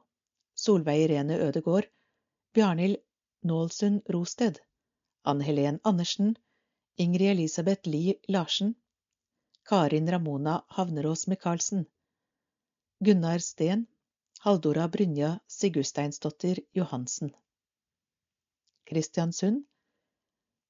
[0.54, 1.92] Solveig Irene Ødegård,
[2.54, 3.04] Bjarnhild
[3.44, 4.62] Nålsund Rosted,
[5.24, 6.38] Ann Helen Andersen,
[6.96, 8.74] Ingrid Elisabeth Lie Larsen,
[9.68, 11.84] Karin Ramona Havnerås Michaelsen,
[13.04, 13.88] Gunnar Steen,
[14.44, 17.32] Haldora Brynja Sigursteinsdottir Johansen.
[18.86, 19.64] Kristiansund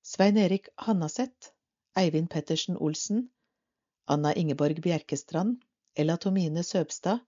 [0.03, 1.53] Svein Erik Hannaseth,
[1.95, 3.31] Eivind Pettersen Olsen,
[4.07, 5.61] Anna Ingeborg Bjerkestrand,
[5.95, 7.21] Ella Tomine Søbstad,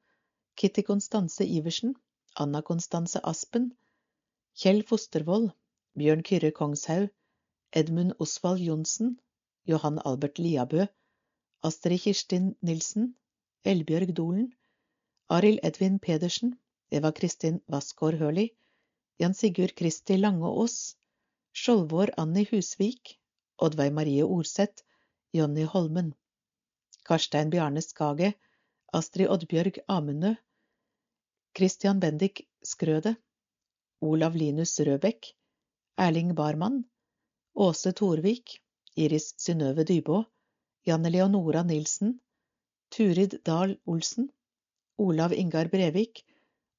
[0.57, 1.95] Kitty Konstanse Iversen,
[2.35, 3.77] Anna Konstanse Aspen,
[4.55, 5.51] Kjell Fostervoll,
[5.99, 7.11] Bjørn Kyrre Kongshaug,
[7.73, 9.19] Edmund Osvald Johnsen,
[9.67, 10.87] Johan Albert Liabø,
[11.63, 13.15] Astrid Kirstin Nilsen,
[13.67, 14.55] Elbjørg Dolen,
[15.31, 16.59] Arild Edvin Pedersen,
[16.91, 18.51] Eva Kristin Vassgård Hørli,
[19.19, 20.97] Jan Sigurd Kristi Langeås,
[21.53, 23.19] Skjoldvår Anni Husvik,
[23.59, 24.85] Oddveig Marie Orseth,
[25.33, 26.15] Jonny Holmen,
[27.09, 28.35] Karstein Bjarne Skage,
[28.93, 30.35] Astrid Oddbjørg Amundø,
[31.57, 33.17] Christian Bendik Skrøde,
[34.01, 35.33] Olav Linus Røbekk,
[35.97, 36.85] Erling Barmann,
[37.55, 38.61] Åse Torvik,
[38.97, 40.25] Iris Synnøve Dybå,
[40.87, 42.19] Janne Leonora Nilsen,
[42.91, 44.29] Turid Dahl Olsen,
[44.99, 46.25] Olav Ingar Brevik,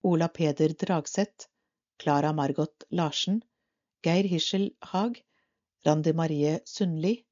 [0.04, 1.48] Ola Peder Dragseth,
[1.98, 3.42] Klara Margot Larsen,
[4.02, 5.22] Geir Hischel Haag,
[5.86, 7.26] Randi Marie Sundli,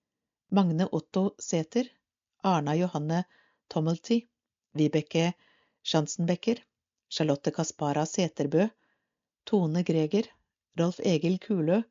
[0.52, 1.88] Magne Otto Sæther,
[2.44, 3.24] Arna Johanne
[3.70, 4.28] Tommelty,
[4.76, 5.34] Vibeke
[5.84, 6.60] Schanzenbecker,
[7.10, 8.68] Charlotte Kaspara Seterbø,
[9.46, 10.28] Tone Greger,
[10.78, 11.82] Rolf Egil Kulø,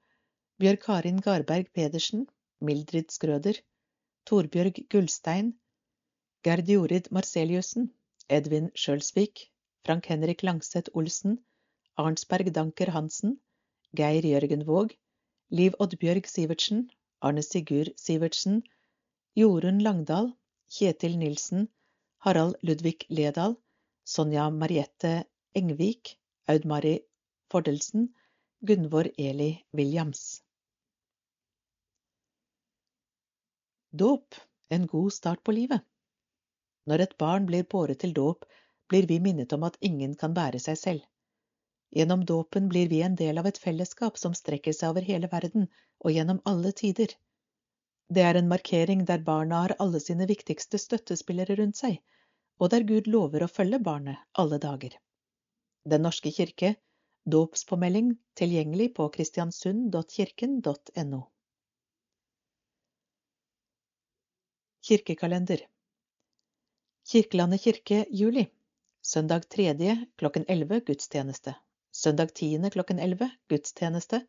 [0.59, 2.27] Bjørg Karin Garberg Pedersen,
[2.61, 3.57] Mildrid Skrøder,
[4.27, 5.55] Torbjørg Gullstein,
[6.45, 7.91] Gerd Jorid Marceliussen,
[8.33, 9.47] Edvin Sjølsvik,
[9.85, 11.39] Frank Henrik Langseth Olsen,
[11.99, 13.37] Arnsberg Danker Hansen,
[14.01, 14.95] Geir Jørgen Våg,
[15.51, 16.87] Liv Oddbjørg Sivertsen,
[17.21, 18.63] Arne Sigurd Sivertsen,
[19.37, 20.33] Jorunn Langdal,
[20.73, 21.69] Kjetil Nilsen,
[22.25, 23.59] Harald Ludvig Ledal,
[24.05, 26.17] Sonja Mariette Engvik,
[26.49, 26.97] Aud Mari
[27.51, 28.09] Fordelsen,
[28.65, 30.43] Gunvor Eli Williams.
[33.93, 34.35] Dåp
[34.71, 35.85] en god start på livet.
[36.91, 38.45] Når et barn blir båret til dåp,
[38.91, 41.03] blir vi minnet om at ingen kan bære seg selv.
[41.97, 45.69] Gjennom dåpen blir vi en del av et fellesskap som strekker seg over hele verden
[46.01, 47.15] og gjennom alle tider.
[48.13, 51.99] Det er en markering der barna har alle sine viktigste støttespillere rundt seg,
[52.61, 54.97] og der Gud lover å følge barnet alle dager.
[55.89, 56.75] Den norske kirke,
[57.25, 58.09] dåpspåmelding
[58.39, 61.21] tilgjengelig på kristiansund.kirken.no.
[64.83, 65.61] Kirkekalender
[67.05, 68.47] Kirkelandet kirke juli.
[69.03, 70.07] Søndag 3.
[70.17, 71.55] klokken 11 gudstjeneste.
[71.93, 72.71] Søndag 10.
[72.71, 74.27] klokken 11 gudstjeneste.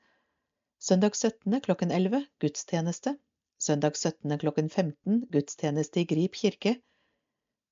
[0.80, 1.62] Søndag 17.
[1.62, 3.18] klokken 11 gudstjeneste.
[3.60, 4.40] Søndag 17.
[4.40, 6.82] klokken 15 gudstjeneste i Grip kirke.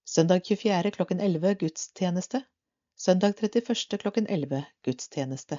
[0.05, 0.91] Søndag 24.
[0.91, 2.43] klokken 11 gudstjeneste.
[2.95, 3.97] Søndag 31.
[3.97, 5.57] klokken 11 gudstjeneste.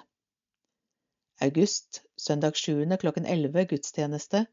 [1.41, 2.05] August.
[2.17, 2.97] Søndag 7.
[2.97, 4.47] klokken 11 gudstjeneste.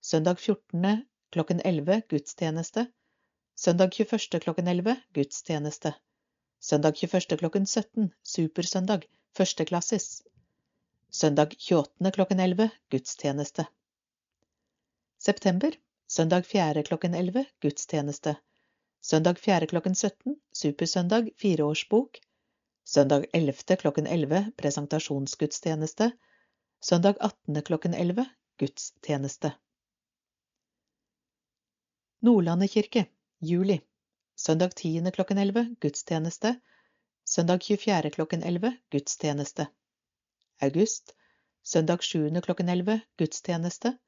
[0.00, 1.06] Søndag 14.
[1.30, 2.92] klokken 11 gudstjeneste.
[3.58, 4.40] Søndag 21.
[4.40, 5.94] klokken 11 gudstjeneste.
[6.60, 7.38] Søndag 21.
[7.38, 9.06] klokken 17 supersøndag
[9.36, 10.22] førsteklassis.
[11.10, 12.12] Søndag 28.
[12.12, 13.66] klokken 11 gudstjeneste.
[15.18, 15.72] September.
[16.08, 16.82] Søndag 4.
[16.82, 18.36] klokken 11 gudstjeneste.
[19.02, 19.66] Søndag 4.
[19.66, 22.22] klokken 17 supersøndag fireårsbok.
[22.84, 23.76] Søndag 11.
[23.76, 26.12] klokken 11 presentasjonsgudstjeneste.
[26.80, 27.62] Søndag 18.
[27.62, 28.24] klokken 11
[28.58, 29.52] gudstjeneste.
[32.22, 33.08] Nordlandet kirke
[33.40, 33.80] juli.
[34.36, 35.10] Søndag 10.
[35.10, 36.60] klokken 11 gudstjeneste.
[37.24, 38.10] Søndag 24.
[38.10, 39.66] klokken 11 gudstjeneste.
[40.60, 41.14] August.
[41.62, 42.40] Søndag 7.
[42.40, 43.98] klokken 11 gudstjeneste.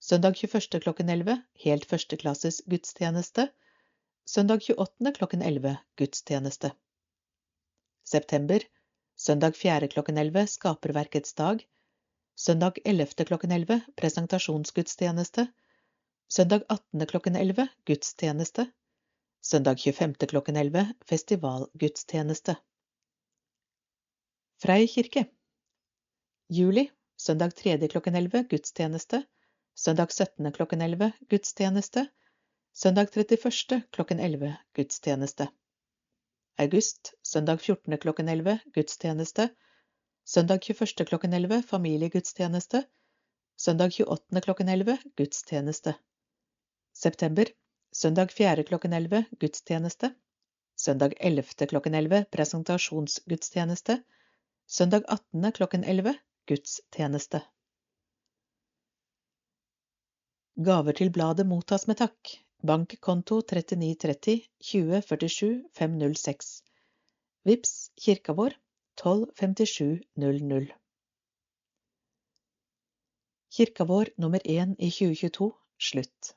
[0.00, 0.80] Søndag 21.
[0.80, 3.48] klokken 11 helt førsteklasses gudstjeneste.
[4.26, 5.12] Søndag 28.
[5.12, 6.72] klokken 11 gudstjeneste.
[8.04, 8.60] September.
[9.16, 9.88] Søndag 4.
[9.88, 11.64] klokken 11 Skaperverkets dag.
[12.36, 13.24] Søndag 11.
[13.24, 15.48] klokken 11 presentasjonsgudstjeneste.
[16.28, 17.06] Søndag 18.
[17.06, 18.70] klokken 11 gudstjeneste.
[19.42, 20.14] Søndag 25.
[20.26, 22.56] klokken 11 festivalgudstjeneste.
[24.62, 25.24] Frei kirke.
[26.48, 26.90] Juli.
[27.16, 27.88] Søndag 3.
[27.88, 29.22] klokken 11 gudstjeneste.
[29.74, 30.52] Søndag 17.
[30.52, 32.06] klokken 11 gudstjeneste.
[32.72, 33.82] Søndag 31.
[33.90, 35.48] klokken 11 gudstjeneste.
[36.56, 37.14] August.
[37.22, 37.98] Søndag 14.
[37.98, 39.48] klokken 11 gudstjeneste.
[40.24, 41.04] Søndag 21.
[41.04, 42.82] klokken 11 familiegudstjeneste.
[43.56, 44.40] Søndag 28.
[44.40, 45.94] klokken 11 gudstjeneste.
[47.04, 47.44] September.
[47.92, 48.62] Søndag 4.
[48.64, 50.14] klokken 11 gudstjeneste.
[50.76, 51.66] Søndag 11.
[51.68, 54.02] klokken 11 presentasjonsgudstjeneste.
[54.66, 55.52] Søndag 18.
[55.52, 56.14] klokken 11
[56.48, 57.40] gudstjeneste.
[60.68, 62.30] Gaver til bladet mottas med takk.
[62.70, 65.50] Bankkonto 3930 2047
[65.80, 66.54] 506.
[67.44, 68.56] Vips kirka vår
[69.02, 70.72] 125700.
[73.58, 75.50] Kirka vår nummer én i 2022
[75.90, 76.32] slutt.